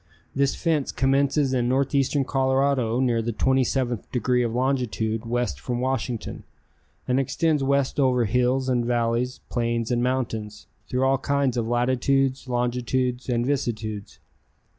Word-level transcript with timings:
This 0.33 0.55
fence 0.55 0.91
commences 0.91 1.53
in 1.53 1.69
northeastern 1.69 2.25
Colorado 2.25 2.99
near 2.99 3.21
the 3.21 3.31
27th 3.33 4.11
degree 4.11 4.41
of 4.41 4.51
longitude 4.51 5.27
west 5.27 5.59
from 5.59 5.79
Washington, 5.79 6.41
and 7.07 7.19
extends 7.19 7.63
west 7.63 7.99
over 7.99 8.25
hills 8.25 8.67
and 8.67 8.83
valleys, 8.83 9.41
plains 9.51 9.91
and 9.91 10.01
mountains, 10.01 10.65
through 10.89 11.03
all 11.03 11.19
kinds 11.19 11.55
of 11.55 11.67
latitudes, 11.67 12.47
longitudes 12.47 13.29
and 13.29 13.45
vicissitudes. 13.45 14.17